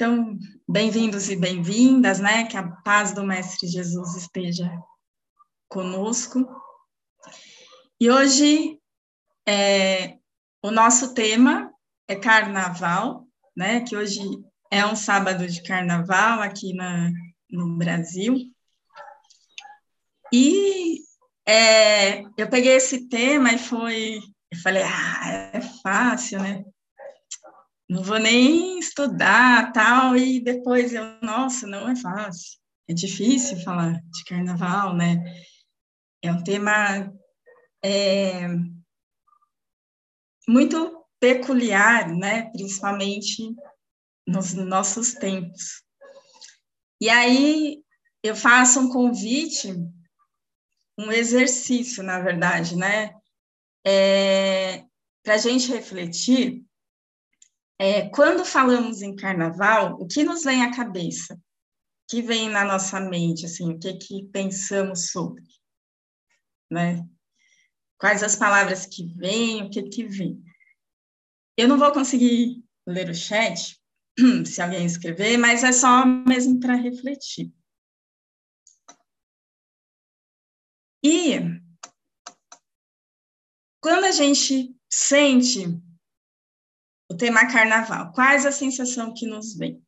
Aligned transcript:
Então, 0.00 0.38
bem-vindos 0.68 1.28
e 1.28 1.34
bem-vindas, 1.34 2.20
né? 2.20 2.44
Que 2.44 2.56
a 2.56 2.68
paz 2.68 3.12
do 3.12 3.24
Mestre 3.24 3.66
Jesus 3.66 4.14
esteja 4.14 4.70
conosco. 5.68 6.46
E 8.00 8.08
hoje 8.08 8.80
é, 9.44 10.16
o 10.62 10.70
nosso 10.70 11.14
tema 11.14 11.74
é 12.06 12.14
carnaval, 12.14 13.26
né? 13.56 13.80
Que 13.80 13.96
hoje 13.96 14.20
é 14.70 14.86
um 14.86 14.94
sábado 14.94 15.48
de 15.48 15.64
carnaval 15.64 16.42
aqui 16.42 16.72
na, 16.74 17.10
no 17.50 17.76
Brasil. 17.76 18.36
E 20.32 21.00
é, 21.44 22.22
eu 22.36 22.48
peguei 22.48 22.76
esse 22.76 23.08
tema 23.08 23.52
e 23.52 23.58
foi, 23.58 24.20
eu 24.52 24.58
falei, 24.60 24.84
ah, 24.84 25.50
é 25.54 25.60
fácil, 25.82 26.40
né? 26.40 26.62
Não 27.88 28.02
vou 28.02 28.18
nem 28.18 28.78
estudar 28.78 29.72
tal, 29.72 30.14
e 30.14 30.40
depois 30.40 30.92
eu, 30.92 31.02
nossa, 31.22 31.66
não 31.66 31.88
é 31.88 31.96
fácil, 31.96 32.58
é 32.86 32.92
difícil 32.92 33.58
falar 33.62 33.94
de 33.94 34.24
carnaval, 34.24 34.94
né? 34.94 35.16
É 36.22 36.30
um 36.30 36.42
tema 36.42 37.10
é, 37.82 38.46
muito 40.46 41.04
peculiar, 41.18 42.14
né? 42.14 42.50
Principalmente 42.50 43.54
nos 44.26 44.52
nossos 44.52 45.14
tempos. 45.14 45.82
E 47.00 47.08
aí 47.08 47.82
eu 48.22 48.36
faço 48.36 48.80
um 48.80 48.90
convite, 48.90 49.72
um 50.98 51.10
exercício, 51.10 52.02
na 52.02 52.20
verdade, 52.20 52.76
né? 52.76 53.14
É, 53.86 54.84
Para 55.22 55.34
a 55.34 55.38
gente 55.38 55.72
refletir 55.72 56.67
é, 57.78 58.08
quando 58.08 58.44
falamos 58.44 59.02
em 59.02 59.14
carnaval, 59.14 59.94
o 60.00 60.06
que 60.06 60.24
nos 60.24 60.42
vem 60.42 60.62
à 60.62 60.74
cabeça? 60.74 61.34
O 61.34 61.40
que 62.10 62.20
vem 62.20 62.48
na 62.48 62.64
nossa 62.64 62.98
mente, 63.00 63.46
assim, 63.46 63.70
o 63.70 63.78
que, 63.78 63.94
que 63.94 64.24
pensamos 64.32 65.10
sobre? 65.10 65.44
Né? 66.70 67.06
Quais 67.98 68.22
as 68.22 68.34
palavras 68.34 68.84
que 68.84 69.06
vêm, 69.14 69.62
o 69.62 69.70
que 69.70 69.82
que 69.84 70.04
vem? 70.04 70.42
Eu 71.56 71.68
não 71.68 71.78
vou 71.78 71.92
conseguir 71.92 72.64
ler 72.86 73.10
o 73.10 73.14
chat, 73.14 73.80
se 74.44 74.60
alguém 74.60 74.84
escrever, 74.84 75.36
mas 75.36 75.62
é 75.62 75.70
só 75.70 76.04
mesmo 76.04 76.58
para 76.58 76.74
refletir. 76.74 77.52
E 81.04 81.38
quando 83.80 84.04
a 84.04 84.10
gente 84.10 84.76
sente 84.90 85.80
o 87.10 87.16
tema 87.16 87.50
carnaval. 87.50 88.12
Quais 88.12 88.44
a 88.44 88.52
sensação 88.52 89.14
que 89.14 89.26
nos 89.26 89.54
vem? 89.56 89.82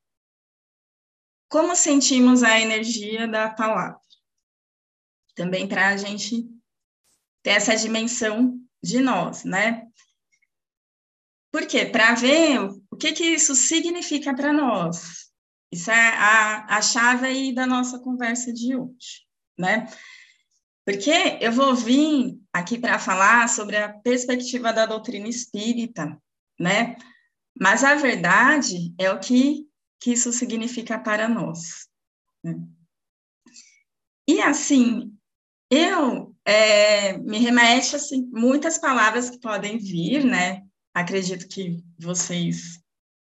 Como 1.49 1.75
sentimos 1.77 2.43
a 2.43 2.61
energia 2.61 3.27
da 3.29 3.51
palavra? 3.51 4.01
Também 5.35 5.69
para 5.69 5.89
a 5.89 5.97
gente 5.97 6.49
ter 7.43 7.51
essa 7.51 7.77
dimensão 7.77 8.59
de 8.83 9.01
nós, 9.01 9.45
né? 9.45 9.87
Por 11.53 11.67
quê? 11.67 11.85
Para 11.85 12.15
ver 12.15 12.61
o 12.91 12.97
que, 12.97 13.13
que 13.13 13.25
isso 13.25 13.55
significa 13.55 14.35
para 14.35 14.53
nós. 14.53 15.31
Isso 15.73 15.91
é 15.91 16.09
a, 16.09 16.77
a 16.77 16.83
chave 16.83 17.27
aí 17.27 17.55
da 17.55 17.67
nossa 17.67 17.99
conversa 17.99 18.53
de 18.53 18.77
hoje, 18.77 19.27
né? 19.59 19.87
Porque 20.85 21.39
eu 21.41 21.53
vou 21.53 21.75
vir 21.75 22.41
aqui 22.53 22.79
para 22.79 22.99
falar 22.99 23.49
sobre 23.49 23.77
a 23.77 23.93
perspectiva 23.93 24.73
da 24.73 24.87
doutrina 24.87 25.29
espírita, 25.29 26.21
né? 26.61 26.97
Mas 27.59 27.83
a 27.83 27.95
verdade 27.95 28.95
é 28.99 29.11
o 29.11 29.19
que, 29.19 29.67
que 29.99 30.13
isso 30.13 30.31
significa 30.31 30.99
para 30.99 31.27
nós. 31.27 31.89
Né? 32.45 32.55
E 34.29 34.41
assim, 34.43 35.17
eu 35.71 36.37
é, 36.45 37.17
me 37.19 37.39
remete 37.39 37.97
assim 37.97 38.29
muitas 38.31 38.77
palavras 38.77 39.31
que 39.31 39.41
podem 39.41 39.79
vir, 39.79 40.25
né? 40.25 40.63
Acredito 40.93 41.49
que 41.49 41.83
vocês 41.99 42.79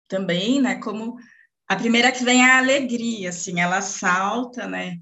também, 0.09 0.61
né? 0.61 0.81
Como 0.81 1.17
a 1.69 1.77
primeira 1.77 2.11
que 2.11 2.25
vem 2.25 2.43
é 2.43 2.51
a 2.51 2.59
alegria, 2.59 3.29
assim, 3.29 3.61
ela 3.61 3.81
salta, 3.81 4.67
né? 4.67 4.99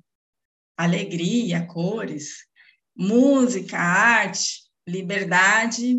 Alegria, 0.77 1.67
cores, 1.67 2.47
música, 2.95 3.79
arte, 3.79 4.65
liberdade, 4.87 5.99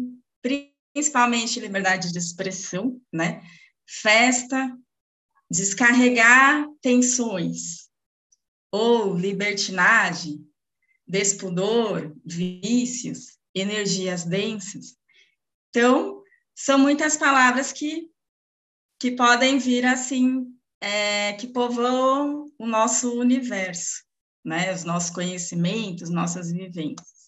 principalmente 0.99 1.61
liberdade 1.61 2.11
de 2.11 2.19
expressão, 2.19 3.01
né? 3.11 3.41
Festa, 3.87 4.77
descarregar 5.49 6.67
tensões, 6.81 7.87
ou 8.69 9.15
libertinagem, 9.15 10.45
despudor, 11.07 12.13
vícios, 12.25 13.37
energias 13.55 14.25
densas. 14.25 14.97
Então, 15.69 16.21
são 16.53 16.77
muitas 16.77 17.15
palavras 17.15 17.71
que, 17.71 18.11
que 18.99 19.11
podem 19.11 19.57
vir 19.57 19.85
assim, 19.85 20.53
é, 20.81 21.31
que 21.33 21.47
povoam 21.47 22.51
o 22.59 22.67
nosso 22.67 23.17
universo, 23.17 24.03
né? 24.43 24.73
Os 24.73 24.83
nossos 24.83 25.11
conhecimentos, 25.11 26.09
nossas 26.09 26.51
vivências. 26.51 27.18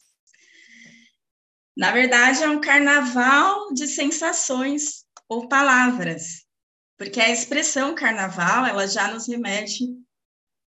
Na 1.82 1.92
verdade, 1.92 2.44
é 2.44 2.48
um 2.48 2.62
carnaval 2.62 3.74
de 3.74 3.88
sensações 3.88 5.04
ou 5.28 5.48
palavras, 5.48 6.46
porque 6.96 7.20
a 7.20 7.32
expressão 7.32 7.96
carnaval 7.96 8.68
ela 8.68 8.88
já 8.88 9.12
nos 9.12 9.28
remete 9.28 9.86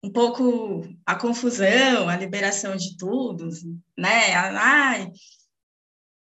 um 0.03 0.11
pouco 0.11 0.81
à 1.05 1.15
confusão, 1.15 2.09
à 2.09 2.17
liberação 2.17 2.75
de 2.75 2.97
tudo, 2.97 3.47
né? 3.97 4.33
Ai, 4.35 5.09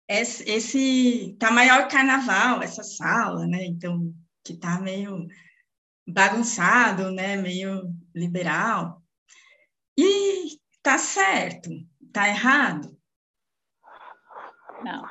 esse, 0.06 0.44
esse 0.50 1.34
tá 1.38 1.50
maior 1.50 1.88
carnaval 1.88 2.60
essa 2.60 2.84
sala, 2.84 3.46
né? 3.46 3.64
Então 3.64 4.14
que 4.44 4.54
tá 4.54 4.78
meio 4.82 5.26
bagunçado, 6.06 7.10
né? 7.10 7.38
Meio 7.38 7.90
liberal. 8.14 9.02
E 9.96 10.58
tá 10.82 10.98
certo, 10.98 11.70
tá 12.12 12.28
errado. 12.28 12.93
Não. 14.84 15.04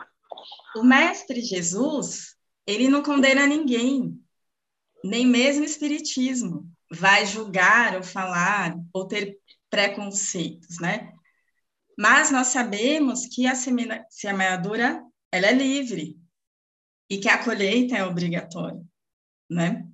O 0.75 0.83
mestre 0.83 1.41
Jesus, 1.41 2.35
ele 2.65 2.87
não 2.87 3.03
condena 3.03 3.45
ninguém, 3.45 4.19
nem 5.03 5.25
mesmo 5.25 5.63
o 5.63 5.65
espiritismo 5.65 6.69
vai 6.91 7.25
julgar 7.25 7.95
ou 7.95 8.03
falar 8.03 8.75
ou 8.93 9.07
ter 9.07 9.37
preconceitos, 9.69 10.79
né? 10.79 11.11
Mas 11.97 12.31
nós 12.31 12.47
sabemos 12.47 13.27
que 13.27 13.45
a 13.47 13.55
semeadura 13.55 15.03
ela 15.31 15.47
é 15.47 15.53
livre 15.53 16.17
e 17.09 17.17
que 17.17 17.29
a 17.29 17.43
colheita 17.43 17.95
é 17.95 18.05
obrigatória, 18.05 18.81
né? 19.49 19.87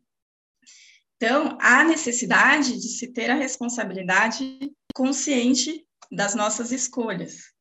Então, 1.15 1.57
há 1.59 1.83
necessidade 1.83 2.79
de 2.79 2.87
se 2.87 3.11
ter 3.11 3.29
a 3.29 3.35
responsabilidade 3.35 4.71
consciente 4.93 5.85
das 6.09 6.33
nossas 6.33 6.71
escolhas. 6.71 7.53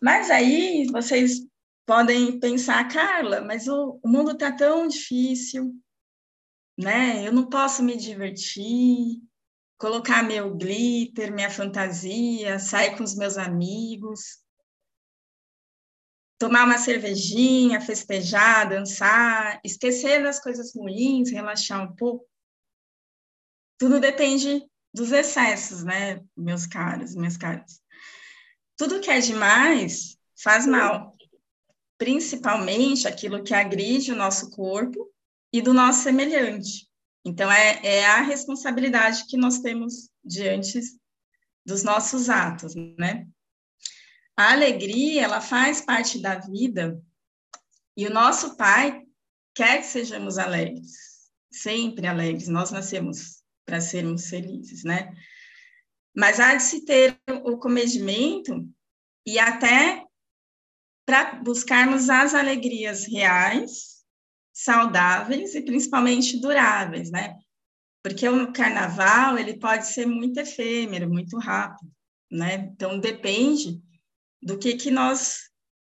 Mas 0.00 0.30
aí 0.30 0.86
vocês 0.90 1.46
podem 1.86 2.38
pensar, 2.40 2.88
Carla, 2.88 3.40
mas 3.40 3.68
o, 3.68 4.00
o 4.02 4.08
mundo 4.08 4.32
está 4.32 4.50
tão 4.50 4.88
difícil, 4.88 5.74
né? 6.78 7.26
Eu 7.26 7.32
não 7.32 7.48
posso 7.48 7.82
me 7.82 7.96
divertir, 7.96 9.20
colocar 9.76 10.22
meu 10.22 10.54
glitter, 10.56 11.32
minha 11.32 11.50
fantasia, 11.50 12.58
sair 12.58 12.96
com 12.96 13.02
os 13.02 13.14
meus 13.16 13.36
amigos, 13.36 14.40
tomar 16.38 16.64
uma 16.64 16.78
cervejinha, 16.78 17.82
festejar, 17.82 18.68
dançar, 18.68 19.60
esquecer 19.62 20.22
das 20.22 20.40
coisas 20.40 20.74
ruins, 20.74 21.30
relaxar 21.30 21.82
um 21.82 21.94
pouco. 21.94 22.26
Tudo 23.78 24.00
depende 24.00 24.66
dos 24.92 25.12
excessos, 25.12 25.84
né, 25.84 26.24
meus 26.36 26.66
caros, 26.66 27.14
minhas 27.14 27.36
caras. 27.36 27.80
Tudo 28.80 28.98
que 28.98 29.10
é 29.10 29.20
demais 29.20 30.16
faz 30.42 30.66
mal, 30.66 31.14
principalmente 31.98 33.06
aquilo 33.06 33.44
que 33.44 33.52
agride 33.52 34.10
o 34.10 34.16
nosso 34.16 34.48
corpo 34.48 35.12
e 35.52 35.60
do 35.60 35.74
nosso 35.74 36.02
semelhante. 36.02 36.88
Então, 37.22 37.52
é, 37.52 37.78
é 37.84 38.06
a 38.06 38.22
responsabilidade 38.22 39.26
que 39.26 39.36
nós 39.36 39.58
temos 39.58 40.08
diante 40.24 40.80
dos 41.62 41.82
nossos 41.82 42.30
atos, 42.30 42.74
né? 42.74 43.28
A 44.34 44.52
alegria, 44.52 45.24
ela 45.24 45.42
faz 45.42 45.82
parte 45.82 46.18
da 46.18 46.38
vida 46.38 46.98
e 47.94 48.06
o 48.06 48.10
nosso 48.10 48.56
Pai 48.56 49.02
quer 49.54 49.80
que 49.80 49.88
sejamos 49.88 50.38
alegres, 50.38 51.30
sempre 51.52 52.06
alegres. 52.06 52.48
Nós 52.48 52.70
nascemos 52.70 53.42
para 53.66 53.78
sermos 53.78 54.30
felizes, 54.30 54.84
né? 54.84 55.14
Mas 56.14 56.40
há 56.40 56.54
de 56.54 56.62
se 56.62 56.84
ter 56.84 57.18
o 57.44 57.58
comedimento 57.58 58.68
e 59.26 59.38
até 59.38 60.04
para 61.06 61.34
buscarmos 61.36 62.08
as 62.08 62.34
alegrias 62.34 63.04
reais, 63.06 64.04
saudáveis 64.52 65.54
e 65.54 65.62
principalmente 65.62 66.40
duráveis, 66.40 67.10
né? 67.10 67.36
Porque 68.02 68.28
o 68.28 68.52
carnaval, 68.52 69.38
ele 69.38 69.58
pode 69.58 69.86
ser 69.86 70.06
muito 70.06 70.38
efêmero, 70.38 71.08
muito 71.08 71.38
rápido, 71.38 71.90
né? 72.30 72.70
Então, 72.72 72.98
depende 72.98 73.80
do 74.42 74.58
que, 74.58 74.74
que 74.74 74.90
nós 74.90 75.50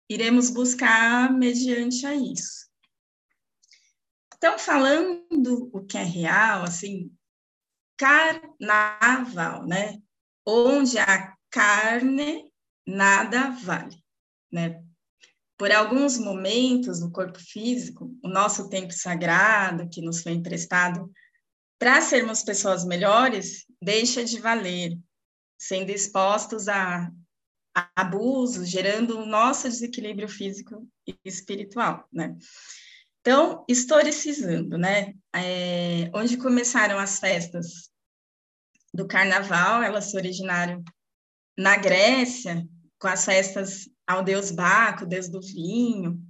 iremos 0.09 0.49
buscar 0.49 1.31
mediante 1.31 2.05
a 2.05 2.13
isso. 2.13 2.67
Então, 4.35 4.59
falando 4.59 5.69
o 5.71 5.85
que 5.85 5.97
é 5.97 6.03
real, 6.03 6.63
assim, 6.63 7.11
carnaval, 8.03 9.65
né? 9.65 9.97
Onde 10.45 10.99
a 10.99 11.33
carne 11.49 12.51
nada 12.85 13.51
vale, 13.51 13.95
né? 14.51 14.83
Por 15.57 15.71
alguns 15.71 16.17
momentos 16.17 16.99
no 16.99 17.11
corpo 17.11 17.39
físico, 17.39 18.13
o 18.21 18.27
nosso 18.27 18.69
tempo 18.69 18.91
sagrado 18.91 19.87
que 19.87 20.01
nos 20.01 20.21
foi 20.21 20.33
emprestado 20.33 21.09
para 21.79 22.01
sermos 22.01 22.43
pessoas 22.43 22.83
melhores 22.83 23.65
deixa 23.81 24.25
de 24.25 24.39
valer, 24.39 24.99
sendo 25.57 25.89
expostos 25.89 26.67
a, 26.67 27.09
a 27.73 27.89
abusos, 27.95 28.67
gerando 28.67 29.19
o 29.19 29.25
nosso 29.25 29.69
desequilíbrio 29.69 30.27
físico 30.27 30.85
e 31.07 31.15
espiritual, 31.23 32.05
né? 32.11 32.35
Então, 33.21 33.63
historicizando, 33.69 34.77
né? 34.77 35.13
É, 35.33 36.11
onde 36.13 36.35
começaram 36.35 36.99
as 36.99 37.19
festas 37.19 37.92
do 38.93 39.07
carnaval, 39.07 39.81
elas 39.81 40.11
se 40.11 40.17
originaram 40.17 40.83
na 41.57 41.77
Grécia, 41.77 42.67
com 42.99 43.07
as 43.07 43.25
festas 43.25 43.89
ao 44.05 44.23
deus 44.23 44.51
Baco, 44.51 45.05
deus 45.05 45.29
do 45.29 45.41
vinho, 45.41 46.21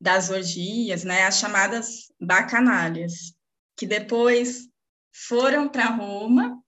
das 0.00 0.30
orgias, 0.30 1.04
né? 1.04 1.24
As 1.24 1.38
chamadas 1.38 2.12
bacanalhas, 2.20 3.34
que 3.76 3.86
depois 3.86 4.68
foram 5.12 5.68
para 5.68 5.90
Roma 5.90 6.62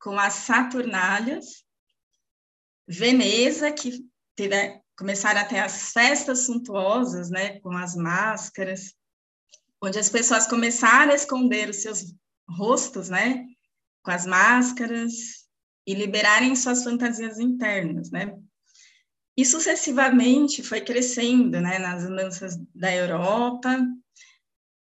com 0.00 0.18
as 0.18 0.34
Saturnálias, 0.34 1.64
Veneza, 2.88 3.72
que 3.72 4.06
teve, 4.36 4.80
começaram 4.96 5.40
até 5.40 5.60
as 5.60 5.90
festas 5.92 6.46
suntuosas, 6.46 7.28
né, 7.30 7.58
com 7.60 7.76
as 7.76 7.96
máscaras, 7.96 8.94
onde 9.82 9.98
as 9.98 10.08
pessoas 10.08 10.46
começaram 10.46 11.10
a 11.10 11.16
esconder 11.16 11.68
os 11.68 11.82
seus 11.82 12.14
rostos, 12.48 13.08
né, 13.08 13.44
com 14.06 14.12
as 14.12 14.24
máscaras 14.24 15.12
e 15.84 15.92
liberarem 15.92 16.54
suas 16.54 16.84
fantasias 16.84 17.40
internas, 17.40 18.08
né? 18.08 18.38
E 19.36 19.44
sucessivamente 19.44 20.62
foi 20.62 20.80
crescendo, 20.80 21.60
né, 21.60 21.80
nas 21.80 22.04
andanças 22.04 22.56
da 22.72 22.94
Europa. 22.94 23.84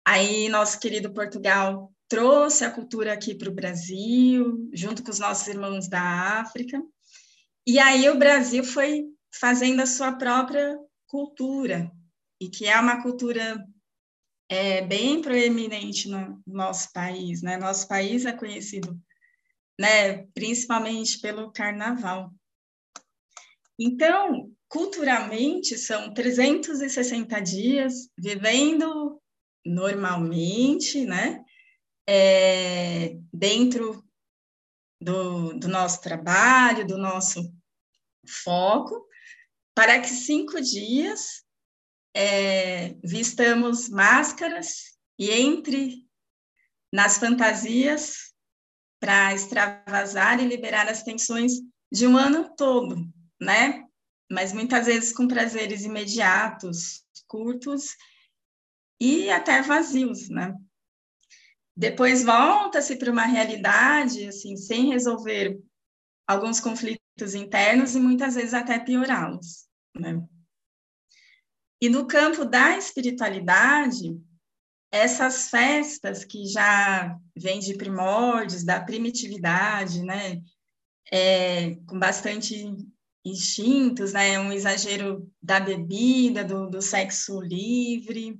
Aí 0.03 0.49
nosso 0.49 0.79
querido 0.79 1.13
Portugal 1.13 1.93
trouxe 2.09 2.65
a 2.65 2.71
cultura 2.71 3.13
aqui 3.13 3.35
para 3.35 3.47
o 3.47 3.53
Brasil, 3.53 4.67
junto 4.73 5.03
com 5.03 5.11
os 5.11 5.19
nossos 5.19 5.47
irmãos 5.47 5.87
da 5.87 6.41
África. 6.41 6.81
E 7.65 7.77
aí 7.77 8.09
o 8.09 8.17
Brasil 8.17 8.63
foi 8.63 9.05
fazendo 9.39 9.81
a 9.81 9.85
sua 9.85 10.13
própria 10.13 10.77
cultura, 11.07 11.91
e 12.41 12.49
que 12.49 12.65
é 12.65 12.77
uma 12.79 13.03
cultura 13.03 13.63
é, 14.49 14.81
bem 14.81 15.21
proeminente 15.21 16.09
no 16.09 16.41
nosso 16.45 16.91
país. 16.91 17.43
Né? 17.43 17.55
Nosso 17.55 17.87
país 17.87 18.25
é 18.25 18.33
conhecido 18.33 18.99
né, 19.81 20.27
principalmente 20.35 21.19
pelo 21.19 21.51
carnaval. 21.51 22.31
Então, 23.79 24.53
culturalmente, 24.69 25.75
são 25.75 26.13
360 26.13 27.39
dias 27.39 28.07
vivendo 28.15 29.19
normalmente, 29.65 31.03
né? 31.03 31.43
É, 32.07 33.17
dentro 33.33 34.03
do, 35.01 35.53
do 35.53 35.67
nosso 35.67 35.99
trabalho, 36.01 36.85
do 36.85 36.97
nosso 36.97 37.51
foco, 38.43 39.03
para 39.73 39.99
que 39.99 40.09
cinco 40.09 40.61
dias 40.61 41.43
é, 42.15 42.93
vistamos 43.03 43.89
máscaras 43.89 44.95
e 45.17 45.31
entre 45.31 46.05
nas 46.93 47.17
fantasias 47.17 48.30
para 49.01 49.33
extravasar 49.33 50.39
e 50.39 50.47
liberar 50.47 50.87
as 50.87 51.01
tensões 51.01 51.53
de 51.91 52.05
um 52.05 52.15
ano 52.15 52.55
todo, 52.55 52.95
né? 53.41 53.83
Mas 54.29 54.53
muitas 54.53 54.85
vezes 54.85 55.11
com 55.11 55.27
prazeres 55.27 55.83
imediatos, 55.83 57.03
curtos 57.27 57.95
e 59.01 59.31
até 59.31 59.63
vazios, 59.63 60.29
né? 60.29 60.55
Depois 61.75 62.23
volta-se 62.23 62.95
para 62.95 63.11
uma 63.11 63.25
realidade, 63.25 64.27
assim, 64.27 64.55
sem 64.55 64.89
resolver 64.89 65.59
alguns 66.27 66.59
conflitos 66.59 67.33
internos 67.33 67.95
e 67.95 67.99
muitas 67.99 68.35
vezes 68.35 68.53
até 68.53 68.77
piorá-los, 68.77 69.67
né? 69.97 70.23
E 71.81 71.89
no 71.89 72.05
campo 72.05 72.45
da 72.45 72.77
espiritualidade, 72.77 74.15
essas 74.91 75.49
festas 75.49 76.25
que 76.25 76.45
já 76.45 77.17
vêm 77.35 77.59
de 77.59 77.75
primórdios, 77.75 78.63
da 78.63 78.79
primitividade, 78.81 80.03
né? 80.03 80.41
É, 81.11 81.75
com 81.87 81.97
bastante 81.97 82.75
instintos, 83.23 84.11
né? 84.11 84.37
Um 84.37 84.51
exagero 84.51 85.31
da 85.41 85.59
bebida, 85.59 86.43
do, 86.43 86.69
do 86.69 86.81
sexo 86.81 87.39
livre, 87.39 88.39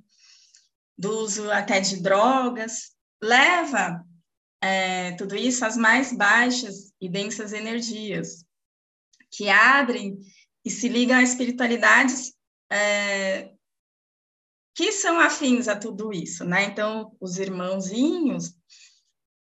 do 0.98 1.10
uso 1.20 1.50
até 1.50 1.80
de 1.80 2.02
drogas, 2.02 2.92
leva 3.22 4.04
é, 4.60 5.12
tudo 5.12 5.34
isso 5.34 5.64
às 5.64 5.76
mais 5.76 6.12
baixas 6.12 6.92
e 7.00 7.08
densas 7.08 7.52
energias, 7.52 8.44
que 9.30 9.48
abrem 9.48 10.18
e 10.64 10.70
se 10.70 10.88
ligam 10.88 11.16
a 11.16 11.22
espiritualidades 11.22 12.34
é, 12.70 13.52
que 14.74 14.92
são 14.92 15.20
afins 15.20 15.68
a 15.68 15.76
tudo 15.76 16.12
isso, 16.12 16.44
né? 16.44 16.64
Então, 16.64 17.14
os 17.20 17.38
irmãozinhos 17.38 18.54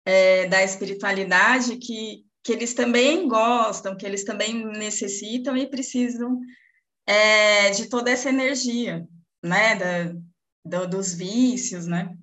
é, 0.06 0.48
da 0.48 0.64
espiritualidade 0.64 1.78
que 1.78 2.26
que 2.44 2.52
eles 2.52 2.74
também 2.74 3.28
gostam, 3.28 3.96
que 3.96 4.06
eles 4.06 4.26
também 4.26 4.66
necessitam 4.66 5.56
e 5.56 5.66
precisam 5.66 6.42
é, 7.08 7.70
de 7.72 7.88
toda 7.88 8.12
essa 8.12 8.28
energia, 8.28 9.08
né, 9.42 9.76
da, 9.76 10.14
do, 10.66 10.88
dos 10.90 11.14
vícios, 11.14 11.88
né. 11.88 12.16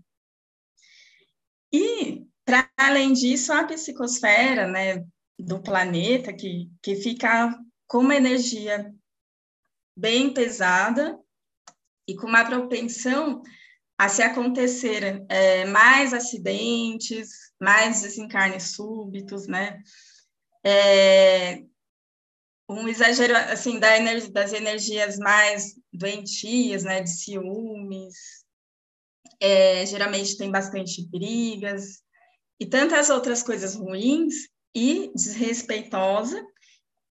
E, 1.73 2.26
para 2.44 2.70
além 2.76 3.14
disso, 3.14 3.52
a 3.52 3.64
psicosfera, 3.64 4.66
né, 4.66 5.04
do 5.38 5.62
planeta, 5.62 6.33
que, 6.33 6.71
que 6.83 6.97
fica 6.97 7.59
com 7.87 7.99
uma 7.99 8.14
energia 8.14 8.92
bem 9.97 10.35
pesada 10.35 11.19
e 12.11 12.17
com 12.17 12.26
uma 12.26 12.45
propensão 12.45 13.40
a 13.97 14.09
se 14.09 14.23
acontecer 14.23 15.25
é, 15.29 15.64
mais 15.67 16.12
acidentes, 16.12 17.29
mais 17.61 18.02
desencarnes 18.02 18.73
súbitos, 18.73 19.47
né? 19.47 19.81
É, 20.64 21.62
um 22.69 22.88
exagero 22.88 23.37
assim 23.37 23.79
da 23.79 23.97
energia, 23.97 24.31
das 24.31 24.52
energias 24.52 25.19
mais 25.19 25.75
doentias, 25.93 26.83
né, 26.83 27.00
de 27.00 27.11
ciúmes. 27.11 28.14
É, 29.38 29.87
geralmente 29.87 30.37
tem 30.37 30.50
bastante 30.50 31.07
brigas 31.09 32.02
e 32.59 32.67
tantas 32.67 33.09
outras 33.09 33.43
coisas 33.43 33.75
ruins 33.75 34.35
e 34.75 35.11
desrespeitosa, 35.14 36.45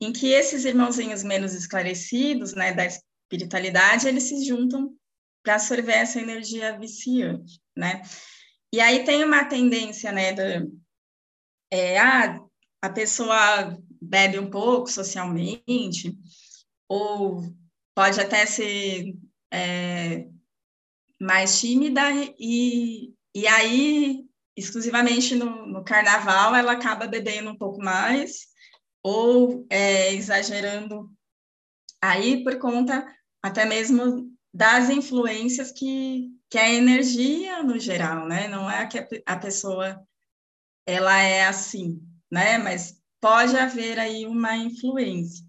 em 0.00 0.12
que 0.12 0.32
esses 0.32 0.64
irmãozinhos 0.64 1.22
menos 1.22 1.54
esclarecidos, 1.54 2.54
né, 2.54 2.72
da 2.72 2.84
espiritualidade, 3.26 4.06
eles 4.06 4.24
se 4.24 4.44
juntam 4.44 4.94
para 5.42 5.54
absorver 5.54 5.92
essa 5.92 6.20
energia 6.20 6.78
viciante, 6.78 7.60
né? 7.76 8.02
E 8.72 8.80
aí 8.80 9.04
tem 9.04 9.24
uma 9.24 9.44
tendência, 9.44 10.12
né, 10.12 10.32
do, 10.32 10.80
é, 11.72 11.98
a 11.98 12.90
pessoa 12.92 13.76
bebe 14.00 14.38
um 14.38 14.50
pouco 14.50 14.90
socialmente, 14.90 16.16
ou 16.88 17.42
pode 17.94 18.20
até 18.20 18.44
ser 18.46 19.14
é, 19.52 20.26
mais 21.20 21.60
tímida, 21.60 22.02
e, 22.38 23.14
e 23.34 23.46
aí, 23.46 24.24
exclusivamente 24.56 25.34
no, 25.34 25.66
no, 25.66 25.84
carnaval, 25.84 26.54
ela 26.54 26.72
acaba 26.72 27.06
bebendo 27.06 27.50
um 27.50 27.56
pouco 27.56 27.82
mais, 27.82 28.48
ou 29.02 29.66
é, 29.70 30.12
exagerando 30.12 31.10
aí 32.02 32.44
por 32.44 32.58
conta 32.58 33.15
até 33.46 33.64
mesmo 33.64 34.28
das 34.52 34.90
influências 34.90 35.70
que, 35.70 36.30
que 36.50 36.58
a 36.58 36.68
energia 36.68 37.62
no 37.62 37.78
geral, 37.78 38.26
né? 38.26 38.48
Não 38.48 38.70
é 38.70 38.86
que 38.86 38.98
a 39.24 39.36
pessoa 39.36 40.04
ela 40.84 41.16
é 41.20 41.46
assim, 41.46 42.02
né? 42.30 42.58
Mas 42.58 43.00
pode 43.20 43.56
haver 43.56 43.98
aí 43.98 44.26
uma 44.26 44.56
influência. 44.56 45.44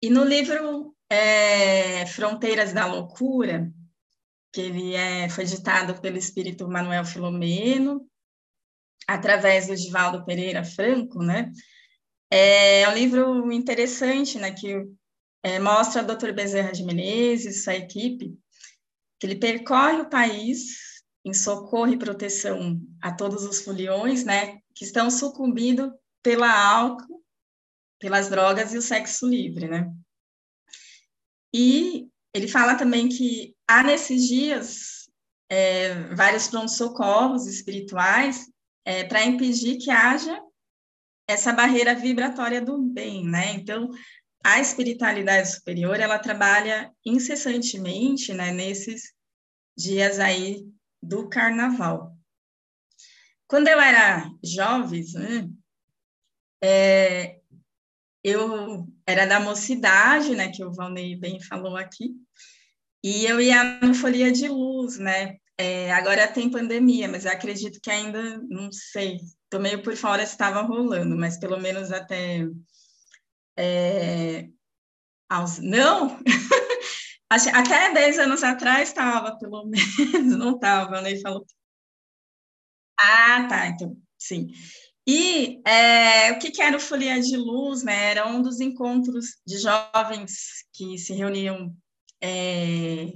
E 0.00 0.10
no 0.10 0.22
livro 0.22 0.94
é, 1.10 2.06
Fronteiras 2.06 2.72
da 2.72 2.86
Loucura, 2.86 3.68
que 4.52 4.60
ele 4.60 4.94
é, 4.94 5.28
foi 5.28 5.44
ditado 5.44 6.00
pelo 6.00 6.16
espírito 6.16 6.68
Manuel 6.68 7.04
Filomeno, 7.04 8.08
através 9.08 9.66
do 9.66 9.74
Divaldo 9.74 10.24
Pereira 10.24 10.62
Franco, 10.62 11.20
né? 11.20 11.50
É, 12.30 12.88
um 12.88 12.94
livro 12.94 13.52
interessante, 13.52 14.38
né, 14.38 14.52
que 14.52 14.86
é, 15.42 15.58
mostra 15.58 16.02
o 16.02 16.06
Dr. 16.06 16.32
Bezerra 16.32 16.72
de 16.72 16.82
Menezes, 16.82 17.64
sua 17.64 17.74
equipe, 17.74 18.38
que 19.18 19.26
ele 19.26 19.36
percorre 19.36 20.02
o 20.02 20.10
país 20.10 20.98
em 21.24 21.32
socorro 21.32 21.92
e 21.92 21.98
proteção 21.98 22.80
a 23.00 23.12
todos 23.12 23.44
os 23.44 23.62
foliões, 23.62 24.24
né, 24.24 24.58
que 24.74 24.84
estão 24.84 25.10
sucumbindo 25.10 25.92
pela 26.22 26.50
álcool, 26.50 27.24
pelas 27.98 28.28
drogas 28.28 28.72
e 28.72 28.78
o 28.78 28.82
sexo 28.82 29.26
livre, 29.26 29.66
né? 29.66 29.90
E 31.52 32.08
ele 32.34 32.46
fala 32.46 32.76
também 32.76 33.08
que 33.08 33.56
há 33.66 33.82
nesses 33.82 34.26
dias 34.26 35.08
é, 35.48 36.14
vários 36.14 36.48
prontos-socorros 36.48 37.46
espirituais 37.46 38.46
é, 38.84 39.04
para 39.04 39.24
impedir 39.24 39.78
que 39.78 39.90
haja 39.90 40.40
essa 41.28 41.52
barreira 41.52 41.94
vibratória 41.94 42.60
do 42.60 42.78
bem, 42.78 43.22
né? 43.22 43.52
Então, 43.52 43.90
a 44.42 44.60
espiritualidade 44.60 45.52
superior, 45.52 46.00
ela 46.00 46.18
trabalha 46.18 46.90
incessantemente, 47.04 48.32
né, 48.32 48.50
nesses 48.50 49.12
dias 49.76 50.18
aí 50.18 50.66
do 51.02 51.28
carnaval. 51.28 52.16
Quando 53.46 53.68
eu 53.68 53.78
era 53.78 54.30
jovem, 54.42 55.04
né, 55.14 55.50
é, 56.62 57.40
eu 58.24 58.88
era 59.06 59.26
da 59.26 59.38
mocidade, 59.38 60.34
né, 60.34 60.50
que 60.50 60.64
o 60.64 60.72
Valnei 60.72 61.14
bem 61.14 61.40
falou 61.42 61.76
aqui, 61.76 62.14
e 63.04 63.26
eu 63.26 63.40
ia 63.40 63.80
no 63.80 63.94
Folia 63.94 64.32
de 64.32 64.48
Luz, 64.48 64.98
né, 64.98 65.36
é, 65.58 65.92
agora 65.92 66.28
tem 66.28 66.50
pandemia, 66.50 67.08
mas 67.08 67.24
eu 67.24 67.32
acredito 67.32 67.80
que 67.82 67.90
ainda, 67.90 68.38
não 68.48 68.70
sei, 68.70 69.16
estou 69.16 69.60
meio 69.60 69.82
por 69.82 69.96
fora 69.96 70.24
se 70.24 70.32
estava 70.32 70.62
rolando, 70.62 71.16
mas 71.16 71.36
pelo 71.36 71.58
menos 71.58 71.90
até 71.90 72.46
é, 73.58 74.48
aos, 75.28 75.58
não, 75.58 76.16
até 77.28 77.92
10 77.92 78.18
anos 78.20 78.44
atrás 78.44 78.88
estava, 78.88 79.36
pelo 79.36 79.66
menos, 79.66 80.36
não 80.38 80.54
estava, 80.54 81.00
né? 81.00 81.18
Falou. 81.20 81.44
Ah, 83.00 83.46
tá, 83.48 83.66
então, 83.68 83.96
sim. 84.16 84.48
E 85.06 85.60
é, 85.66 86.32
o 86.32 86.38
que, 86.38 86.50
que, 86.50 86.62
era 86.62 86.76
o 86.76 86.80
Folia 86.80 87.20
de 87.20 87.36
Luz, 87.36 87.82
né? 87.82 88.10
Era 88.10 88.26
um 88.26 88.42
dos 88.42 88.60
encontros 88.60 89.38
de 89.46 89.58
jovens 89.58 90.64
que 90.72 90.98
se 90.98 91.14
reuniam, 91.14 91.74
é, 92.22 93.06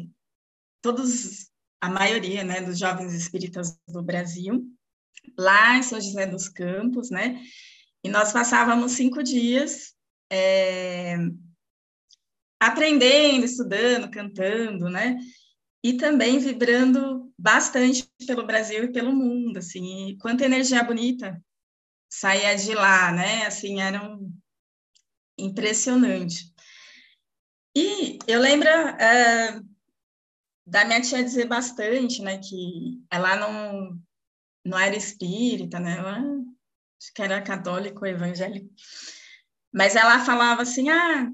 todos, 0.81 1.52
a 1.83 1.89
maioria, 1.89 2.45
né, 2.45 2.61
dos 2.61 2.79
jovens 2.79 3.13
espíritas 3.13 3.77
do 3.89 4.01
Brasil, 4.01 4.65
lá 5.37 5.77
em 5.77 5.83
São 5.83 6.01
José 6.01 6.25
dos 6.27 6.49
Campos, 6.49 7.11
né? 7.11 7.43
E 8.05 8.09
nós 8.09 8.33
passávamos 8.33 8.93
cinco 8.93 9.21
dias 9.21 9.93
é, 10.31 11.17
aprendendo, 12.61 13.45
estudando, 13.45 14.09
cantando, 14.09 14.89
né? 14.89 15.19
E 15.83 15.95
também 15.95 16.39
vibrando 16.39 17.35
bastante 17.37 18.09
pelo 18.29 18.47
Brasil 18.47 18.85
e 18.85 18.93
pelo 18.93 19.13
mundo, 19.13 19.59
assim, 19.59 20.11
e 20.11 20.19
quanta 20.19 20.45
energia 20.45 20.85
bonita 20.85 21.43
saía 22.09 22.55
de 22.55 22.75
lá, 22.75 23.11
né? 23.11 23.45
Assim, 23.45 23.81
era 23.81 24.09
um 24.09 24.33
impressionante. 25.37 26.53
E 27.75 28.21
eu 28.29 28.41
lembro 28.41 28.69
é, 28.69 29.61
da 30.67 30.85
minha 30.85 31.01
tia 31.01 31.23
dizer 31.23 31.47
bastante, 31.47 32.23
né, 32.23 32.39
que 32.39 33.03
ela 33.11 33.37
não, 33.37 34.01
não 34.65 34.79
era 34.79 34.97
espírita, 34.97 35.81
né? 35.81 35.99
Ela, 35.99 36.19
acho 36.19 37.13
que 37.15 37.23
era 37.23 37.43
católico, 37.43 38.07
evangélico. 38.07 38.71
Mas 39.73 39.97
ela 39.97 40.25
falava 40.25 40.63
assim: 40.63 40.89
ah, 40.89 41.31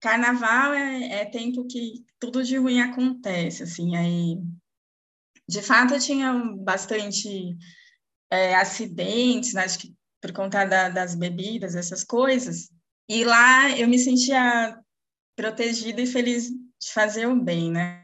carnaval 0.00 0.74
é, 0.74 1.20
é 1.20 1.24
tempo 1.24 1.66
que 1.66 2.04
tudo 2.18 2.44
de 2.44 2.56
ruim 2.56 2.80
acontece, 2.80 3.62
assim, 3.62 3.96
aí. 3.96 4.38
De 5.48 5.62
fato, 5.62 5.98
tinha 5.98 6.32
bastante 6.58 7.56
é, 8.30 8.54
acidentes, 8.54 9.54
né, 9.54 9.64
acho 9.64 9.78
que 9.78 9.94
por 10.20 10.32
conta 10.32 10.64
da, 10.64 10.88
das 10.88 11.14
bebidas, 11.14 11.74
essas 11.74 12.02
coisas. 12.02 12.70
E 13.06 13.24
lá 13.24 13.70
eu 13.78 13.86
me 13.86 13.98
sentia 13.98 14.78
protegida 15.36 16.00
e 16.00 16.06
feliz 16.06 16.48
de 16.48 16.92
fazer 16.92 17.26
o 17.26 17.38
bem, 17.38 17.70
né? 17.70 18.03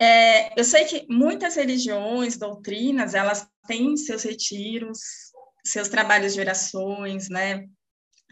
É, 0.00 0.58
eu 0.58 0.64
sei 0.64 0.84
que 0.84 1.06
muitas 1.08 1.56
religiões, 1.56 2.36
doutrinas, 2.36 3.14
elas 3.14 3.48
têm 3.66 3.96
seus 3.96 4.22
retiros, 4.22 4.98
seus 5.64 5.88
trabalhos 5.88 6.34
de 6.34 6.40
orações, 6.40 7.28
né? 7.28 7.68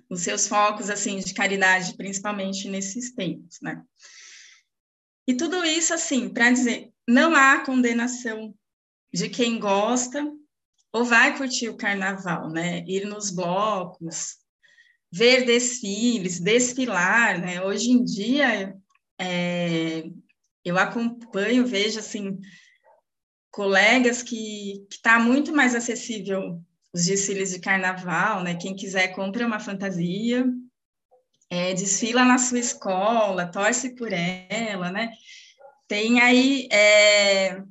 os 0.09 0.23
seus 0.23 0.47
focos 0.47 0.89
assim 0.91 1.19
de 1.19 1.35
caridade, 1.35 1.97
principalmente 1.97 2.69
nesses 2.69 3.13
tempos, 3.13 3.59
né? 3.61 3.83
E 5.27 5.35
tudo 5.35 5.65
isso 5.65 5.93
assim 5.93 6.29
para 6.29 6.51
dizer, 6.51 6.93
não 7.07 7.35
há 7.35 7.65
condenação 7.65 8.55
de 9.13 9.29
quem 9.29 9.59
gosta 9.59 10.25
ou 10.93 11.05
vai 11.05 11.37
curtir 11.37 11.69
o 11.69 11.77
carnaval, 11.77 12.49
né? 12.51 12.85
Ir 12.87 13.07
nos 13.07 13.31
blocos, 13.31 14.37
ver 15.13 15.45
desfiles, 15.45 16.39
desfilar, 16.39 17.41
né? 17.41 17.63
Hoje 17.63 17.91
em 17.91 18.05
dia 18.05 18.77
é, 19.19 20.05
eu 20.65 20.79
acompanho, 20.79 21.67
vejo 21.67 21.99
assim 21.99 22.39
colegas 23.51 24.23
que 24.23 24.87
está 24.91 25.19
muito 25.19 25.55
mais 25.55 25.75
acessível 25.75 26.61
os 26.93 27.07
desfiles 27.07 27.51
de 27.51 27.59
carnaval, 27.59 28.43
né? 28.43 28.55
Quem 28.55 28.75
quiser 28.75 29.09
compra 29.09 29.47
uma 29.47 29.61
fantasia, 29.61 30.47
é, 31.49 31.73
desfila 31.75 32.25
na 32.25 32.39
sua 32.39 32.59
escola, 32.59 33.47
torce 33.47 33.95
por 33.95 34.13
ela, 34.13 34.91
né? 34.91 35.11
Tem 35.89 36.21
aí 36.21 36.69
é, 36.73 37.63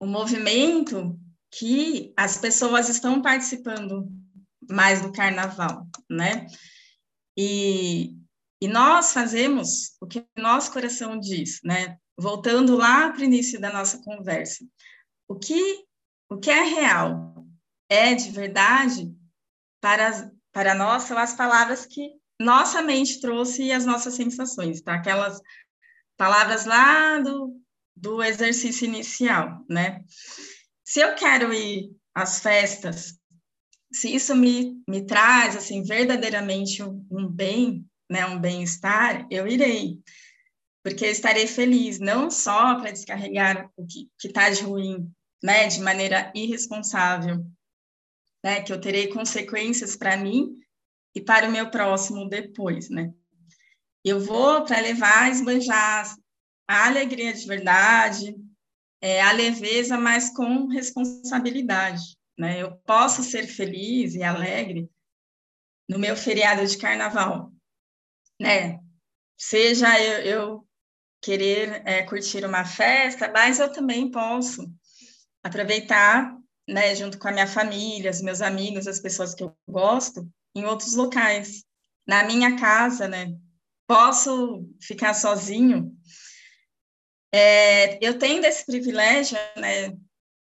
um 0.00 0.06
movimento 0.06 1.18
que 1.50 2.12
as 2.16 2.36
pessoas 2.36 2.88
estão 2.88 3.20
participando 3.20 4.08
mais 4.68 5.02
do 5.02 5.12
carnaval, 5.12 5.86
né? 6.10 6.46
E, 7.36 8.16
e 8.60 8.68
nós 8.68 9.12
fazemos 9.12 9.96
o 10.00 10.06
que 10.06 10.24
nosso 10.36 10.72
coração 10.72 11.18
diz, 11.18 11.60
né? 11.62 11.98
Voltando 12.18 12.76
lá 12.76 13.10
para 13.10 13.20
o 13.20 13.24
início 13.24 13.60
da 13.60 13.72
nossa 13.72 14.02
conversa, 14.02 14.64
o 15.28 15.34
que 15.38 15.84
o 16.28 16.38
que 16.38 16.50
é 16.50 16.62
real, 16.62 17.46
é 17.88 18.14
de 18.14 18.30
verdade 18.30 19.14
para, 19.80 20.30
para 20.52 20.74
nós 20.74 21.04
são 21.04 21.16
as 21.16 21.34
palavras 21.34 21.86
que 21.86 22.10
nossa 22.40 22.82
mente 22.82 23.20
trouxe 23.20 23.64
e 23.64 23.72
as 23.72 23.86
nossas 23.86 24.14
sensações, 24.14 24.80
tá? 24.82 24.94
Aquelas 24.94 25.40
palavras 26.16 26.64
lá 26.64 27.20
do, 27.20 27.60
do 27.94 28.22
exercício 28.22 28.86
inicial, 28.86 29.64
né? 29.68 30.02
Se 30.84 31.00
eu 31.00 31.14
quero 31.14 31.52
ir 31.52 31.90
às 32.14 32.40
festas, 32.40 33.18
se 33.92 34.14
isso 34.14 34.34
me, 34.34 34.82
me 34.88 35.06
traz, 35.06 35.56
assim, 35.56 35.82
verdadeiramente 35.82 36.82
um, 36.82 37.06
um 37.10 37.28
bem, 37.28 37.88
né, 38.10 38.26
um 38.26 38.38
bem-estar, 38.38 39.26
eu 39.30 39.46
irei, 39.46 39.98
porque 40.82 41.04
eu 41.04 41.10
estarei 41.10 41.46
feliz, 41.46 41.98
não 41.98 42.30
só 42.30 42.78
para 42.78 42.92
descarregar 42.92 43.70
o 43.76 43.86
que 43.86 44.08
está 44.24 44.48
de 44.50 44.62
ruim, 44.62 45.10
né, 45.42 45.66
de 45.66 45.80
maneira 45.80 46.32
irresponsável, 46.34 47.44
né, 48.44 48.62
que 48.62 48.72
eu 48.72 48.80
terei 48.80 49.08
consequências 49.08 49.96
para 49.96 50.16
mim 50.16 50.56
e 51.14 51.20
para 51.20 51.48
o 51.48 51.50
meu 51.50 51.70
próximo 51.70 52.28
depois, 52.28 52.88
né? 52.88 53.12
Eu 54.04 54.20
vou 54.20 54.64
para 54.64 54.80
levar, 54.80 55.30
esbanjar 55.30 56.14
a 56.68 56.86
alegria 56.86 57.32
de 57.32 57.46
verdade, 57.46 58.36
é, 59.00 59.20
a 59.20 59.32
leveza, 59.32 59.98
mas 59.98 60.30
com 60.30 60.66
responsabilidade, 60.66 62.16
né? 62.38 62.62
Eu 62.62 62.76
posso 62.84 63.22
ser 63.22 63.46
feliz 63.46 64.14
e 64.14 64.22
alegre 64.22 64.88
no 65.88 65.98
meu 65.98 66.16
feriado 66.16 66.66
de 66.66 66.76
carnaval, 66.78 67.52
né? 68.40 68.80
Seja 69.36 70.00
eu, 70.00 70.20
eu 70.20 70.68
querer 71.20 71.82
é, 71.84 72.02
curtir 72.02 72.44
uma 72.44 72.64
festa, 72.64 73.30
mas 73.32 73.58
eu 73.58 73.72
também 73.72 74.10
posso 74.10 74.70
aproveitar 75.42 76.36
né, 76.68 76.94
junto 76.94 77.18
com 77.18 77.28
a 77.28 77.32
minha 77.32 77.46
família, 77.46 78.10
os 78.10 78.20
meus 78.20 78.42
amigos, 78.42 78.86
as 78.86 79.00
pessoas 79.00 79.34
que 79.34 79.42
eu 79.42 79.56
gosto, 79.68 80.28
em 80.54 80.64
outros 80.64 80.94
locais. 80.94 81.64
Na 82.06 82.24
minha 82.24 82.56
casa, 82.58 83.08
né? 83.08 83.34
Posso 83.86 84.68
ficar 84.80 85.14
sozinho. 85.14 85.92
É, 87.32 88.04
eu 88.04 88.18
tenho 88.18 88.44
esse 88.44 88.64
privilégio, 88.64 89.36
né, 89.56 89.90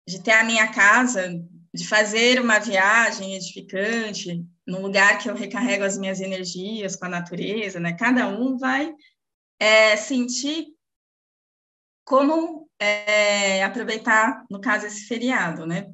de 0.08 0.22
ter 0.22 0.32
a 0.32 0.44
minha 0.44 0.72
casa, 0.72 1.34
de 1.74 1.88
fazer 1.88 2.40
uma 2.40 2.60
viagem 2.60 3.36
edificante, 3.36 4.46
num 4.66 4.82
lugar 4.82 5.20
que 5.20 5.30
eu 5.30 5.36
recarrego 5.36 5.84
as 5.84 5.98
minhas 5.98 6.20
energias 6.20 6.96
com 6.96 7.06
a 7.06 7.10
natureza, 7.10 7.80
né? 7.80 7.94
Cada 7.94 8.28
um 8.28 8.58
vai 8.58 8.94
é, 9.60 9.96
sentir 9.96 10.68
como 12.04 12.70
é, 12.80 13.64
aproveitar, 13.64 14.46
no 14.50 14.60
caso, 14.60 14.86
esse 14.86 15.06
feriado, 15.06 15.66
né? 15.66 15.88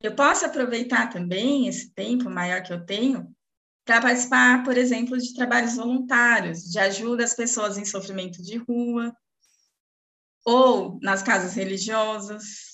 Eu 0.00 0.14
posso 0.14 0.46
aproveitar 0.46 1.08
também 1.08 1.66
esse 1.66 1.90
tempo 1.92 2.30
maior 2.30 2.62
que 2.62 2.72
eu 2.72 2.84
tenho 2.84 3.34
para 3.84 4.02
participar, 4.02 4.62
por 4.64 4.76
exemplo, 4.76 5.18
de 5.18 5.34
trabalhos 5.34 5.76
voluntários, 5.76 6.70
de 6.70 6.78
ajuda 6.78 7.24
às 7.24 7.34
pessoas 7.34 7.78
em 7.78 7.84
sofrimento 7.84 8.42
de 8.42 8.58
rua, 8.58 9.16
ou 10.44 10.98
nas 11.02 11.22
casas 11.22 11.54
religiosas. 11.54 12.67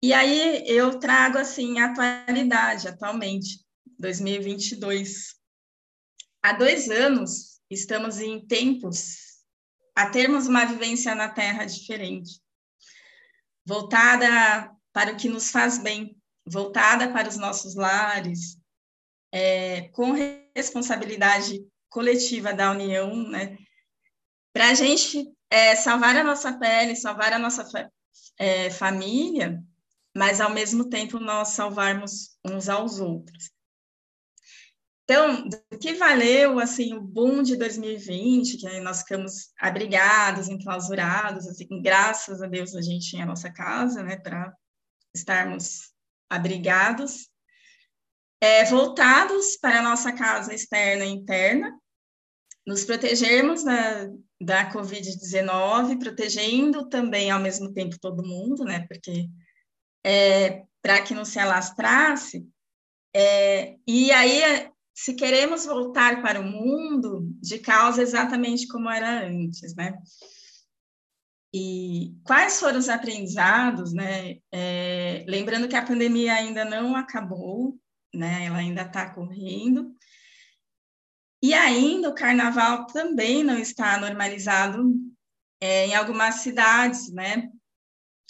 E 0.00 0.12
aí 0.12 0.62
eu 0.66 1.00
trago 1.00 1.38
assim 1.38 1.80
a 1.80 1.86
atualidade, 1.86 2.86
atualmente, 2.86 3.64
2022. 3.98 5.34
Há 6.40 6.52
dois 6.52 6.88
anos 6.88 7.60
estamos 7.68 8.20
em 8.20 8.46
tempos 8.46 9.28
a 9.96 10.08
termos 10.08 10.46
uma 10.46 10.64
vivência 10.64 11.12
na 11.16 11.28
Terra 11.28 11.64
diferente, 11.64 12.40
voltada 13.66 14.72
para 14.92 15.12
o 15.12 15.16
que 15.16 15.28
nos 15.28 15.50
faz 15.50 15.78
bem, 15.78 16.16
voltada 16.46 17.12
para 17.12 17.28
os 17.28 17.36
nossos 17.36 17.74
lares, 17.74 18.56
é, 19.32 19.88
com 19.88 20.12
responsabilidade 20.54 21.60
coletiva 21.90 22.54
da 22.54 22.70
União, 22.70 23.28
né, 23.28 23.58
para 24.52 24.70
a 24.70 24.74
gente 24.74 25.28
é, 25.50 25.74
salvar 25.74 26.16
a 26.16 26.22
nossa 26.22 26.56
pele, 26.56 26.94
salvar 26.94 27.32
a 27.32 27.38
nossa 27.38 27.68
é, 28.38 28.70
família, 28.70 29.60
mas 30.18 30.40
ao 30.40 30.50
mesmo 30.50 30.88
tempo 30.88 31.20
nós 31.20 31.50
salvarmos 31.50 32.36
uns 32.44 32.68
aos 32.68 32.98
outros. 32.98 33.52
Então, 35.04 35.48
do 35.48 35.78
que 35.78 35.94
valeu 35.94 36.58
assim 36.58 36.92
o 36.92 37.00
boom 37.00 37.40
de 37.42 37.56
2020, 37.56 38.58
que 38.58 38.80
nós 38.80 39.02
ficamos 39.02 39.52
abrigados, 39.58 40.48
enclausurados, 40.48 41.46
assim, 41.46 41.66
graças 41.80 42.42
a 42.42 42.48
Deus 42.48 42.74
a 42.74 42.82
gente 42.82 43.08
tinha 43.08 43.22
a 43.22 43.26
nossa 43.26 43.50
casa, 43.50 44.02
né, 44.02 44.16
para 44.16 44.52
estarmos 45.14 45.92
abrigados 46.28 47.28
é, 48.40 48.64
voltados 48.64 49.56
para 49.56 49.78
a 49.78 49.82
nossa 49.82 50.12
casa 50.12 50.52
externa 50.52 51.04
e 51.04 51.10
interna, 51.10 51.72
nos 52.66 52.84
protegermos 52.84 53.62
da, 53.64 54.08
da 54.40 54.70
Covid-19, 54.72 55.98
protegendo 55.98 56.88
também 56.88 57.30
ao 57.30 57.40
mesmo 57.40 57.72
tempo 57.72 57.98
todo 57.98 58.26
mundo, 58.26 58.64
né? 58.64 58.86
Porque 58.86 59.28
é, 60.08 60.64
para 60.80 61.02
que 61.02 61.12
não 61.12 61.24
se 61.26 61.38
alastrasse. 61.38 62.48
É, 63.14 63.76
e 63.86 64.10
aí, 64.10 64.70
se 64.94 65.12
queremos 65.12 65.66
voltar 65.66 66.22
para 66.22 66.40
o 66.40 66.44
mundo 66.44 67.28
de 67.42 67.58
causa 67.58 68.00
exatamente 68.00 68.66
como 68.66 68.88
era 68.88 69.26
antes, 69.26 69.74
né? 69.74 69.98
E 71.52 72.14
quais 72.24 72.58
foram 72.58 72.78
os 72.78 72.88
aprendizados, 72.88 73.92
né? 73.92 74.38
É, 74.50 75.26
lembrando 75.28 75.68
que 75.68 75.76
a 75.76 75.84
pandemia 75.84 76.34
ainda 76.34 76.64
não 76.64 76.96
acabou, 76.96 77.78
né? 78.14 78.46
Ela 78.46 78.58
ainda 78.58 78.82
está 78.82 79.10
correndo. 79.14 79.94
E 81.42 81.52
ainda 81.52 82.08
o 82.08 82.14
carnaval 82.14 82.86
também 82.86 83.44
não 83.44 83.58
está 83.58 83.98
normalizado 84.00 84.90
é, 85.60 85.86
em 85.86 85.94
algumas 85.94 86.36
cidades, 86.36 87.12
né? 87.12 87.50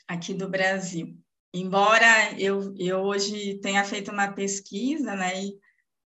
Aqui 0.08 0.34
do 0.34 0.48
Brasil. 0.48 1.16
Embora 1.52 2.38
eu, 2.38 2.74
eu 2.78 2.98
hoje 3.00 3.58
tenha 3.60 3.84
feito 3.84 4.10
uma 4.10 4.32
pesquisa, 4.32 5.16
né? 5.16 5.42
E, 5.42 5.58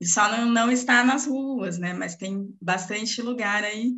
e 0.00 0.06
só 0.06 0.30
não, 0.30 0.46
não 0.46 0.70
está 0.70 1.02
nas 1.02 1.26
ruas, 1.26 1.78
né? 1.78 1.94
Mas 1.94 2.16
tem 2.16 2.54
bastante 2.60 3.22
lugar 3.22 3.64
aí 3.64 3.94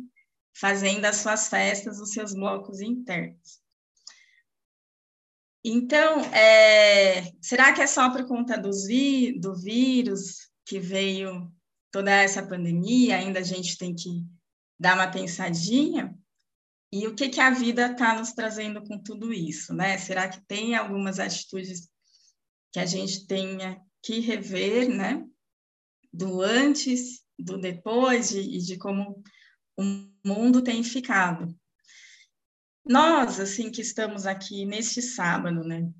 fazendo 0.53 1.03
as 1.05 1.17
suas 1.17 1.49
festas, 1.49 1.99
os 1.99 2.11
seus 2.11 2.33
blocos 2.33 2.79
internos. 2.79 3.59
Então, 5.67 6.21
é, 6.31 7.33
será 7.41 7.73
que 7.73 7.81
é 7.81 7.87
só 7.87 8.11
por 8.11 8.25
conta 8.27 8.61
vi, 8.87 9.37
do 9.39 9.55
vírus 9.55 10.49
que 10.63 10.79
veio 10.79 11.51
toda 11.91 12.11
essa 12.11 12.45
pandemia? 12.45 13.17
Ainda 13.17 13.39
a 13.39 13.43
gente 13.43 13.77
tem 13.77 13.93
que 13.93 14.23
dar 14.79 14.95
uma 14.95 15.07
pensadinha? 15.07 16.15
E 16.91 17.07
o 17.07 17.15
que, 17.15 17.29
que 17.29 17.41
a 17.41 17.49
vida 17.49 17.91
está 17.91 18.17
nos 18.17 18.33
trazendo 18.33 18.81
com 18.83 18.97
tudo 18.97 19.33
isso? 19.33 19.73
Né? 19.73 19.97
Será 19.97 20.29
que 20.29 20.45
tem 20.45 20.75
algumas 20.75 21.19
atitudes 21.19 21.89
que 22.71 22.79
a 22.79 22.85
gente 22.85 23.25
tenha 23.27 23.81
que 24.01 24.19
rever, 24.19 24.89
né? 24.89 25.25
Do 26.13 26.41
antes, 26.41 27.23
do 27.37 27.57
depois 27.57 28.31
e 28.31 28.43
de, 28.43 28.65
de 28.65 28.77
como 28.77 29.23
o 29.77 29.83
mundo 30.25 30.61
tem 30.61 30.83
ficado. 30.83 31.53
Nós, 32.85 33.39
assim, 33.39 33.71
que 33.71 33.81
estamos 33.81 34.25
aqui 34.25 34.65
neste 34.65 35.01
sábado, 35.01 35.63
né? 35.63 35.91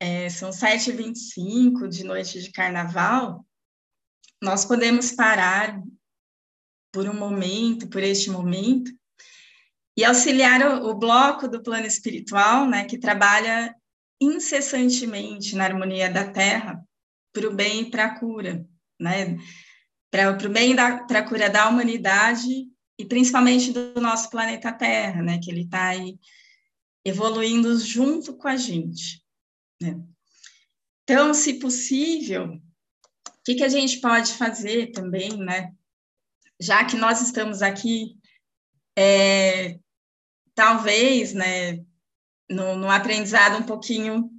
É, 0.00 0.28
são 0.28 0.50
7h25 0.50 1.88
de 1.88 2.04
noite 2.04 2.40
de 2.40 2.50
carnaval, 2.50 3.46
nós 4.42 4.64
podemos 4.64 5.12
parar 5.12 5.80
por 6.90 7.06
um 7.06 7.14
momento, 7.14 7.88
por 7.88 8.02
este 8.02 8.30
momento, 8.30 8.90
e 10.00 10.04
auxiliar 10.04 10.62
o, 10.62 10.88
o 10.88 10.94
bloco 10.94 11.46
do 11.46 11.62
plano 11.62 11.86
espiritual, 11.86 12.66
né, 12.66 12.86
que 12.86 12.96
trabalha 12.96 13.76
incessantemente 14.18 15.54
na 15.54 15.64
harmonia 15.64 16.08
da 16.08 16.26
Terra, 16.26 16.82
para 17.34 17.46
o 17.46 17.54
bem 17.54 17.82
e 17.82 17.90
para 17.90 18.06
a 18.06 18.18
cura, 18.18 18.66
né? 18.98 19.36
Para 20.10 20.30
o 20.30 20.48
bem 20.48 20.74
para 20.74 21.18
a 21.18 21.28
cura 21.28 21.50
da 21.50 21.68
humanidade 21.68 22.66
e 22.98 23.04
principalmente 23.04 23.72
do 23.72 24.00
nosso 24.00 24.30
planeta 24.30 24.72
Terra, 24.72 25.22
né? 25.22 25.38
Que 25.38 25.50
ele 25.50 25.64
está 25.64 25.88
aí 25.88 26.18
evoluindo 27.04 27.78
junto 27.78 28.34
com 28.38 28.48
a 28.48 28.56
gente. 28.56 29.22
Né? 29.80 30.00
Então, 31.04 31.34
se 31.34 31.58
possível, 31.58 32.54
o 32.54 32.60
que, 33.44 33.54
que 33.54 33.64
a 33.64 33.68
gente 33.68 34.00
pode 34.00 34.32
fazer 34.32 34.92
também, 34.92 35.36
né? 35.36 35.74
Já 36.58 36.86
que 36.86 36.96
nós 36.96 37.20
estamos 37.20 37.60
aqui, 37.60 38.16
é, 38.98 39.78
talvez, 40.54 41.32
né, 41.32 41.84
no, 42.48 42.76
no, 42.76 42.90
aprendizado 42.90 43.58
um 43.58 43.66
pouquinho 43.66 44.30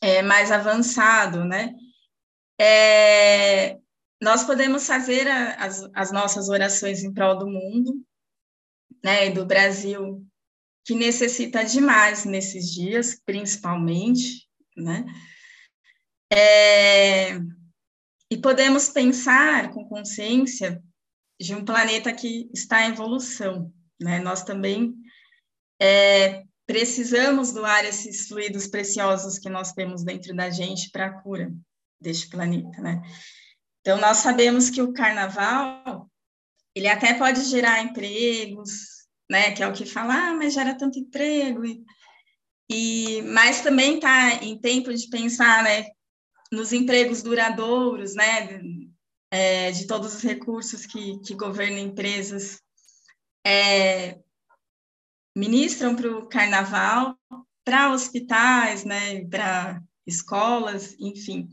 é, 0.00 0.22
mais 0.22 0.50
avançado, 0.50 1.44
né? 1.44 1.74
É, 2.58 3.78
nós 4.20 4.44
podemos 4.44 4.86
fazer 4.86 5.28
a, 5.28 5.54
as, 5.54 5.90
as 5.94 6.12
nossas 6.12 6.48
orações 6.48 7.02
em 7.02 7.12
prol 7.12 7.38
do 7.38 7.46
mundo, 7.46 8.04
né, 9.02 9.30
do 9.30 9.44
Brasil, 9.44 10.24
que 10.84 10.94
necessita 10.94 11.64
demais 11.64 12.24
nesses 12.24 12.70
dias, 12.70 13.20
principalmente, 13.24 14.48
né? 14.76 15.04
É, 16.32 17.34
e 18.30 18.38
podemos 18.40 18.88
pensar 18.88 19.70
com 19.72 19.86
consciência 19.86 20.82
de 21.38 21.54
um 21.54 21.64
planeta 21.64 22.12
que 22.12 22.48
está 22.54 22.86
em 22.86 22.92
evolução, 22.92 23.72
né? 24.02 24.18
Nós 24.20 24.42
também 24.42 24.94
é, 25.80 26.44
precisamos 26.66 27.52
doar 27.52 27.84
esses 27.84 28.28
fluidos 28.28 28.66
preciosos 28.66 29.38
que 29.38 29.48
nós 29.48 29.72
temos 29.72 30.04
dentro 30.04 30.34
da 30.34 30.48
gente 30.50 30.90
para 30.90 31.06
a 31.06 31.22
cura 31.22 31.52
deste 32.00 32.28
planeta, 32.28 32.80
né? 32.80 33.02
Então, 33.80 34.00
nós 34.00 34.18
sabemos 34.18 34.70
que 34.70 34.80
o 34.80 34.92
carnaval, 34.92 36.08
ele 36.74 36.86
até 36.86 37.14
pode 37.14 37.42
gerar 37.44 37.82
empregos, 37.82 38.70
né, 39.28 39.50
que 39.52 39.62
é 39.62 39.66
o 39.66 39.72
que 39.72 39.84
fala, 39.84 40.14
ah, 40.14 40.34
mas 40.34 40.54
gera 40.54 40.76
tanto 40.76 40.98
emprego, 40.98 41.64
e, 41.64 41.82
e 42.70 43.22
mas 43.22 43.60
também 43.60 43.96
está 43.96 44.34
em 44.34 44.56
tempo 44.56 44.94
de 44.94 45.08
pensar, 45.08 45.64
né, 45.64 45.86
nos 46.52 46.72
empregos 46.72 47.22
duradouros, 47.22 48.14
né, 48.14 48.60
é, 49.32 49.72
de 49.72 49.86
todos 49.86 50.14
os 50.14 50.22
recursos 50.22 50.86
que, 50.86 51.18
que 51.20 51.34
empresas 51.80 52.61
é, 53.46 54.18
ministram 55.36 55.96
para 55.96 56.10
o 56.10 56.28
carnaval, 56.28 57.18
para 57.64 57.92
hospitais, 57.92 58.84
né, 58.84 59.24
para 59.26 59.82
escolas, 60.06 60.96
enfim 60.98 61.48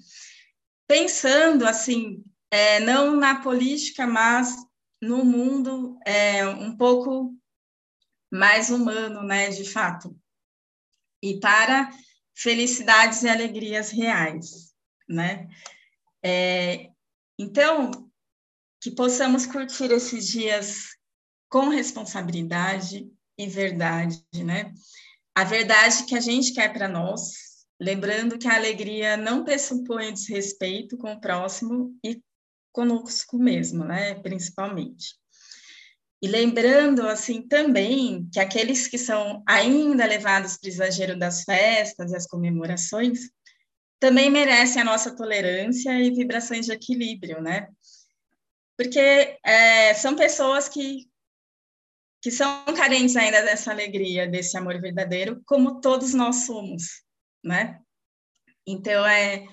pensando 0.89 1.67
assim, 1.67 2.25
é, 2.49 2.79
não 2.79 3.15
na 3.15 3.43
política, 3.43 4.07
mas 4.07 4.55
no 4.99 5.23
mundo 5.23 5.99
é, 6.03 6.47
um 6.47 6.75
pouco 6.75 7.31
mais 8.31 8.71
humano, 8.71 9.21
né, 9.21 9.49
de 9.49 9.69
fato, 9.69 10.19
e 11.21 11.39
para 11.39 11.91
felicidades 12.35 13.21
e 13.21 13.29
alegrias 13.29 13.91
reais, 13.91 14.73
né? 15.07 15.47
É, 16.23 16.89
então, 17.37 17.91
que 18.81 18.89
possamos 18.89 19.45
curtir 19.45 19.91
esses 19.91 20.27
dias 20.27 20.97
com 21.49 21.69
responsabilidade 21.69 23.09
e 23.37 23.47
verdade, 23.47 24.23
né? 24.43 24.73
A 25.35 25.43
verdade 25.43 26.03
que 26.05 26.15
a 26.15 26.21
gente 26.21 26.53
quer 26.53 26.71
para 26.71 26.87
nós, 26.87 27.49
Lembrando 27.81 28.37
que 28.37 28.47
a 28.47 28.55
alegria 28.55 29.15
não 29.15 29.45
pressupõe 29.45 30.11
desrespeito 30.11 30.97
com 30.97 31.13
o 31.13 31.21
próximo 31.21 31.97
e 32.03 32.21
conosco 32.73 33.37
mesmo, 33.37 33.85
né? 33.85 34.15
Principalmente. 34.15 35.15
E 36.21 36.27
lembrando, 36.27 37.07
assim, 37.07 37.41
também 37.41 38.29
que 38.33 38.39
aqueles 38.39 38.85
que 38.85 38.97
são 38.97 39.41
ainda 39.47 40.05
levados 40.05 40.57
para 40.57 40.67
o 40.67 40.69
exagero 40.69 41.17
das 41.17 41.43
festas 41.43 42.11
e 42.11 42.17
as 42.17 42.27
comemorações, 42.27 43.29
também 43.97 44.29
merecem 44.29 44.81
a 44.81 44.85
nossa 44.85 45.15
tolerância 45.15 45.91
e 46.01 46.11
vibrações 46.11 46.65
de 46.65 46.73
equilíbrio, 46.73 47.41
né? 47.41 47.69
Porque 48.77 48.99
é, 49.45 49.93
são 49.93 50.17
pessoas 50.17 50.67
que, 50.67 51.08
que 52.21 52.31
são 52.31 52.65
carentes 52.75 53.15
ainda 53.15 53.41
dessa 53.41 53.71
alegria, 53.71 54.27
desse 54.27 54.57
amor 54.57 54.79
verdadeiro, 54.79 55.41
como 55.45 55.79
todos 55.79 56.13
nós 56.13 56.45
somos, 56.45 57.03
né? 57.43 57.79
Então, 58.67 59.05
é, 59.05 59.45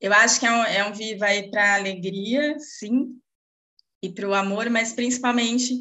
eu 0.00 0.12
acho 0.12 0.38
que 0.38 0.46
é 0.46 0.52
um, 0.52 0.64
é 0.64 0.84
um 0.84 0.92
viva 0.92 1.26
aí 1.26 1.50
para 1.50 1.72
a 1.72 1.74
alegria, 1.76 2.58
sim, 2.58 3.18
e 4.02 4.12
para 4.12 4.28
o 4.28 4.34
amor, 4.34 4.68
mas 4.70 4.92
principalmente 4.92 5.80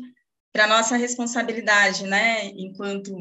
para 0.52 0.68
nossa 0.68 0.98
responsabilidade, 0.98 2.06
né? 2.06 2.46
Enquanto 2.48 3.16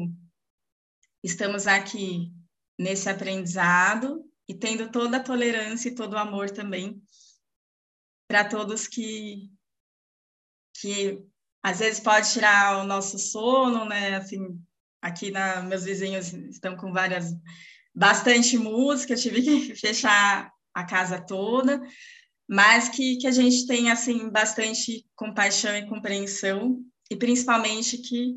estamos 1.23 1.67
aqui 1.67 2.31
nesse 2.77 3.09
aprendizado 3.09 4.25
e 4.47 4.53
tendo 4.53 4.89
toda 4.91 5.17
a 5.17 5.23
tolerância 5.23 5.89
e 5.89 5.95
todo 5.95 6.13
o 6.13 6.17
amor 6.17 6.49
também 6.49 7.01
para 8.27 8.47
todos 8.47 8.87
que 8.87 9.49
que 10.79 11.21
às 11.63 11.79
vezes 11.79 11.99
pode 11.99 12.31
tirar 12.31 12.81
o 12.81 12.87
nosso 12.87 13.17
sono, 13.19 13.85
né? 13.85 14.15
Assim, 14.15 14.59
aqui 15.01 15.31
na 15.31 15.61
meus 15.61 15.83
vizinhos 15.83 16.33
estão 16.33 16.75
com 16.75 16.91
várias 16.91 17.33
bastante 17.93 18.57
música, 18.57 19.15
tive 19.15 19.41
que 19.41 19.75
fechar 19.75 20.51
a 20.73 20.83
casa 20.85 21.19
toda, 21.19 21.81
mas 22.47 22.89
que, 22.89 23.17
que 23.17 23.27
a 23.27 23.31
gente 23.31 23.67
tem 23.67 23.91
assim 23.91 24.29
bastante 24.29 25.05
compaixão 25.15 25.75
e 25.75 25.87
compreensão 25.87 26.83
e 27.11 27.15
principalmente 27.15 27.97
que 27.97 28.35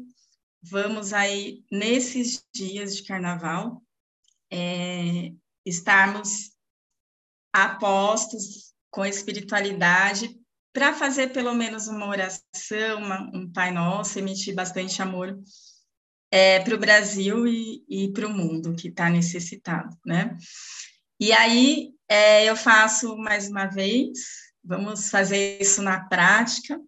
vamos 0.63 1.13
aí, 1.13 1.65
nesses 1.71 2.45
dias 2.55 2.97
de 2.97 3.03
carnaval, 3.03 3.83
é, 4.51 5.33
estarmos 5.67 6.53
apostos 7.53 8.73
com 8.91 9.05
espiritualidade 9.05 10.39
para 10.73 10.95
fazer 10.95 11.33
pelo 11.33 11.55
menos 11.55 11.87
uma 11.87 12.07
oração, 12.07 12.99
uma, 12.99 13.31
um 13.35 13.53
Pai 13.53 13.71
Nosso, 13.71 14.19
emitir 14.19 14.55
bastante 14.55 15.01
amor 15.03 15.39
é, 16.31 16.61
para 16.61 16.75
o 16.75 16.79
Brasil 16.79 17.47
e, 17.47 17.85
e 17.89 18.13
para 18.13 18.27
o 18.27 18.33
mundo 18.33 18.75
que 18.75 18.89
está 18.89 19.11
necessitado, 19.11 19.95
né? 20.05 20.37
E 21.21 21.31
aí 21.33 21.91
é, 22.09 22.47
eu 22.47 22.57
faço 22.57 23.17
mais 23.17 23.49
uma 23.49 23.67
vez, 23.67 24.19
vamos 24.65 25.11
fazer 25.11 25.61
isso 25.61 25.83
na 25.83 26.09
prática, 26.09 26.81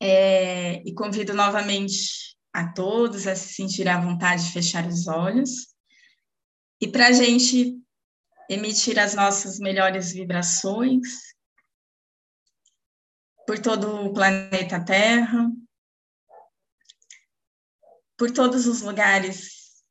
é, 0.00 0.82
e 0.84 0.94
convido 0.94 1.34
novamente 1.34 2.36
a 2.52 2.72
todos 2.72 3.26
a 3.26 3.36
se 3.36 3.52
sentir 3.52 3.86
à 3.88 4.00
vontade 4.00 4.44
de 4.44 4.52
fechar 4.52 4.86
os 4.86 5.06
olhos. 5.06 5.74
E 6.80 6.88
para 6.88 7.08
a 7.08 7.12
gente 7.12 7.78
emitir 8.48 8.98
as 8.98 9.14
nossas 9.14 9.58
melhores 9.58 10.12
vibrações 10.12 11.35
por 13.46 13.58
todo 13.60 14.06
o 14.06 14.12
planeta 14.12 14.84
Terra, 14.84 15.50
por 18.16 18.30
todos 18.30 18.66
os 18.66 18.82
lugares 18.82 19.84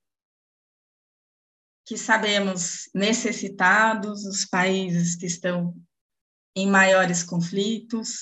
que 1.86 1.98
sabemos 1.98 2.90
necessitados, 2.94 4.26
os 4.26 4.46
países 4.46 5.16
que 5.16 5.28
estão 5.28 5.76
em 6.56 6.68
maiores 6.68 7.24
conflitos, 7.24 8.18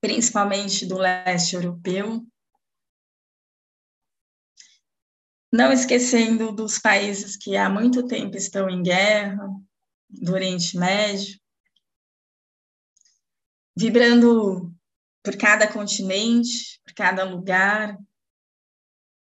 principalmente 0.00 0.84
do 0.84 0.98
leste 0.98 1.54
europeu. 1.54 2.26
Não 5.52 5.72
esquecendo 5.72 6.52
dos 6.52 6.80
países 6.80 7.36
que 7.36 7.56
há 7.56 7.70
muito 7.70 8.06
tempo 8.06 8.36
estão 8.36 8.68
em 8.68 8.82
guerra, 8.82 9.48
do 10.08 10.32
Oriente 10.32 10.76
Médio, 10.76 11.40
vibrando 13.76 14.72
por 15.22 15.36
cada 15.36 15.72
continente, 15.72 16.80
por 16.84 16.94
cada 16.94 17.24
lugar, 17.24 17.98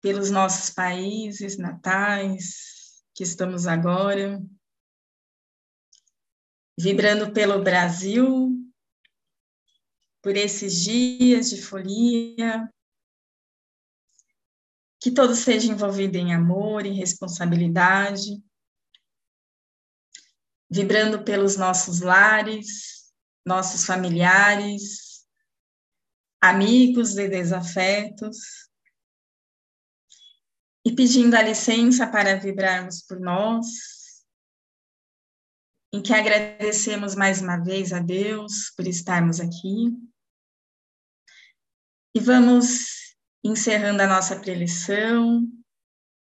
pelos 0.02 0.30
nossos 0.30 0.70
países 0.70 1.56
natais 1.56 3.02
que 3.14 3.22
estamos 3.22 3.66
agora, 3.66 4.42
vibrando 6.78 7.32
pelo 7.32 7.62
Brasil, 7.62 8.50
por 10.20 10.36
esses 10.36 10.82
dias 10.82 11.50
de 11.50 11.62
folia, 11.62 12.68
que 15.00 15.10
todos 15.10 15.38
sejam 15.38 15.74
envolvidos 15.74 16.16
em 16.16 16.34
amor, 16.34 16.84
em 16.84 16.94
responsabilidade, 16.94 18.42
vibrando 20.68 21.22
pelos 21.22 21.56
nossos 21.56 22.00
lares, 22.00 23.03
nossos 23.44 23.84
familiares, 23.84 25.26
amigos 26.40 27.16
e 27.16 27.28
desafetos, 27.28 28.38
e 30.86 30.94
pedindo 30.94 31.34
a 31.34 31.42
licença 31.42 32.06
para 32.06 32.36
vibrarmos 32.36 33.02
por 33.02 33.18
nós, 33.18 33.66
em 35.92 36.02
que 36.02 36.12
agradecemos 36.12 37.14
mais 37.14 37.40
uma 37.40 37.56
vez 37.56 37.92
a 37.92 38.00
Deus 38.00 38.70
por 38.76 38.86
estarmos 38.86 39.40
aqui. 39.40 39.96
E 42.14 42.20
vamos 42.20 43.16
encerrando 43.42 44.02
a 44.02 44.06
nossa 44.06 44.38
preleção, 44.38 45.46